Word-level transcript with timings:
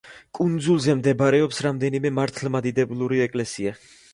კუნძულზე 0.37 0.95
მდებარეობს 1.01 1.61
რამდენიმე 1.65 2.13
მართლმადიდებლური 2.21 3.25
ეკლესია. 3.31 3.79